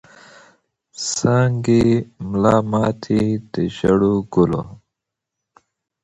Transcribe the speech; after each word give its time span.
څانګي 1.11 1.85
ملا 2.29 2.57
ماتي 2.71 3.23
د 3.51 3.53
ژړو 3.75 4.15
ګلو 4.33 4.63